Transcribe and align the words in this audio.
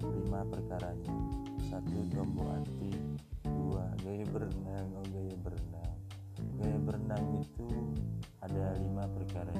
lima 0.00 0.40
perkaranya. 0.48 1.16
Satu 1.70 2.04
tombol 2.10 2.50
anti 2.50 2.92
dua 3.44 3.88
gaya 4.04 4.24
berenang. 4.28 4.88
Oh 4.96 5.06
gaya 5.08 5.36
berenang. 5.40 5.96
Gaya 6.60 6.78
berenang 6.84 7.24
itu 7.40 7.68
ada 8.40 8.76
lima 8.80 9.04
perkara 9.12 9.52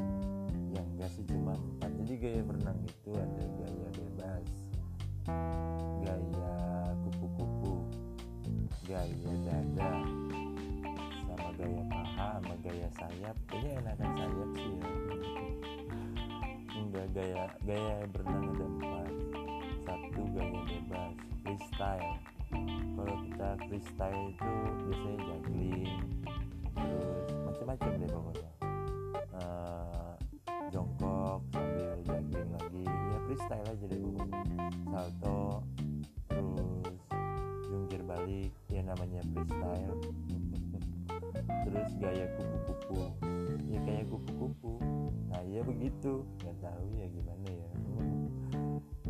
yang 0.73 0.87
enggak 0.97 1.11
sih 1.12 1.25
cuma 1.29 1.57
empat. 1.57 1.91
Jadi 2.05 2.15
gaya 2.19 2.43
berenang 2.45 2.79
itu 2.84 3.11
ada 3.16 3.43
gaya 3.61 3.89
bebas 3.97 4.48
gaya 6.01 6.57
kupu-kupu 7.05 7.84
gaya 8.89 9.33
dada 9.47 9.92
sama 11.23 11.48
gaya 11.55 11.83
paha 11.87 12.28
sama 12.41 12.55
gaya 12.64 12.89
sayap. 12.98 13.37
Kayaknya 13.47 13.73
enakan 13.84 14.11
sayap 14.19 14.51
enggak 17.01 17.17
gaya 17.17 17.45
gaya 17.65 17.97
berenang 18.13 18.45
ada 18.53 18.67
empat. 18.69 19.13
Satu 19.89 20.21
gaya 20.37 20.61
bebas 20.69 21.17
freestyle. 21.41 22.13
Kalau 22.93 23.17
kita 23.25 23.49
freestyle 23.65 24.21
itu 24.29 24.53
biasanya 24.85 25.17
juggling 25.25 26.01
terus 26.77 27.33
macam-macam 27.49 27.91
deh 27.97 28.11
pokoknya. 28.13 28.51
Uh, 29.33 30.13
jongkok 30.69 31.41
sambil 31.57 31.89
juggling 32.05 32.51
lagi. 32.61 32.85
Ya 32.85 33.19
freestyle 33.25 33.65
aja 33.65 33.85
deh 33.89 34.01
pokoknya. 34.05 34.41
Salto 34.93 35.41
terus 36.29 37.01
jungkir 37.65 38.01
balik 38.05 38.53
ya 38.69 38.85
namanya 38.85 39.25
freestyle. 39.33 39.97
Terus 41.64 41.91
gaya 41.97 42.29
ya 42.29 42.37
kupu-kupu 42.37 43.09
begitu 45.91 46.22
nggak 46.22 46.56
tahu 46.62 46.86
ya 47.02 47.06
gimana 47.10 47.48
ya. 47.50 47.70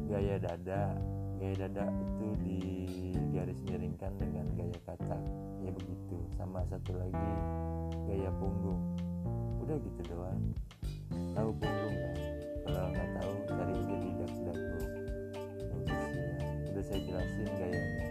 Gaya 0.09 0.35
dada 0.41 0.97
gaya 1.37 1.55
dada 1.61 1.85
itu 1.93 2.29
digaris 2.41 3.61
miringkan 3.69 4.17
dengan 4.17 4.49
gaya 4.57 4.79
katak. 4.89 5.21
Ya 5.61 5.77
begitu 5.77 6.17
sama 6.41 6.65
satu 6.73 6.97
lagi 6.97 7.33
gaya 8.09 8.33
punggung. 8.41 8.81
Udah 9.61 9.77
gitu 9.77 10.01
doang. 10.09 10.41
Tahu 11.37 11.53
punggung 11.61 11.97
kan 12.01 12.17
kalau 12.65 12.89
nggak 12.97 13.09
tahu 13.21 13.33
cari 13.53 13.75
aja 13.77 13.97
di 14.01 14.11
dak 14.17 14.33
udah 15.77 16.01
ya 16.73 16.81
saya 16.81 17.01
jelasin 17.05 17.49
gayanya 17.61 18.09